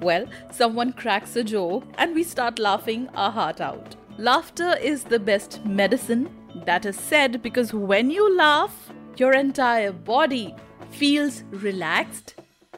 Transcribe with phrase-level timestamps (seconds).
[0.00, 3.96] Well, someone cracks a joke and we start laughing our heart out.
[4.16, 6.30] Laughter is the best medicine.
[6.64, 10.54] That is said because when you laugh, your entire body
[10.90, 12.34] feels relaxed,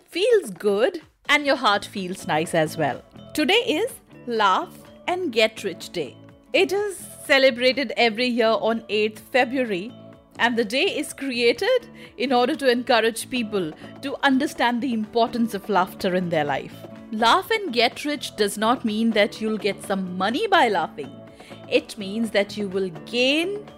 [0.08, 3.02] feels good, and your heart feels nice as well.
[3.34, 3.92] Today is
[4.26, 4.72] Laugh
[5.06, 6.16] and Get Rich Day.
[6.52, 9.92] It is celebrated every year on 8th February
[10.38, 15.68] and the day is created in order to encourage people to understand the importance of
[15.68, 16.74] laughter in their life.
[17.12, 21.10] Laugh and get rich does not mean that you'll get some money by laughing.
[21.68, 23.70] It means that you will gain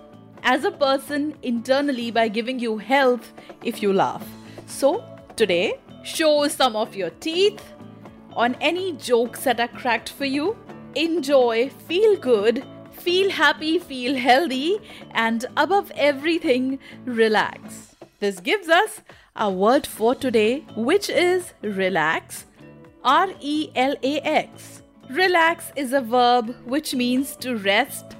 [0.45, 3.33] as a person internally by giving you health
[3.65, 4.25] if you laugh.
[4.69, 5.05] So,
[5.35, 7.61] today, show some of your teeth
[8.35, 10.57] on any jokes that are cracked for you.
[10.95, 14.79] Enjoy, feel good, feel happy, feel healthy,
[15.11, 17.97] and above everything, relax.
[18.21, 19.01] This gives us
[19.35, 22.45] our word for today, which is relax.
[23.04, 24.84] R E L A X.
[25.09, 28.16] Relax is a verb which means to rest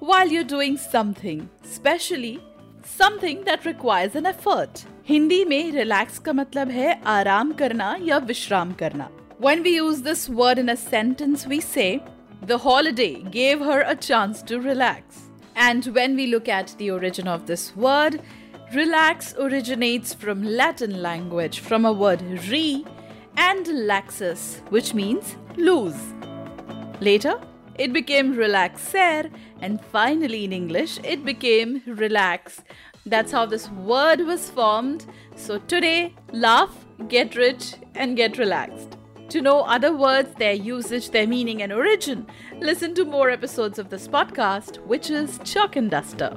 [0.00, 2.42] while you're doing something, especially
[2.84, 4.84] something that requires an effort.
[5.08, 9.08] Hindi में relax का मतलब है आराम करना या विश्राम करना
[9.40, 12.00] When we use this word in a sentence, we say,
[12.46, 15.22] The holiday gave her a chance to relax.
[15.56, 18.20] And when we look at the origin of this word,
[18.74, 22.84] relax originates from Latin language from a word re
[23.39, 26.13] and laxus, which means lose.
[26.99, 27.39] Later,
[27.75, 32.61] it became relaxer, and finally in English, it became relax.
[33.05, 35.05] That's how this word was formed.
[35.37, 38.97] So today, laugh, get rich, and get relaxed.
[39.29, 42.27] To know other words, their usage, their meaning, and origin,
[42.59, 46.35] listen to more episodes of this podcast, which is Chalk and Duster.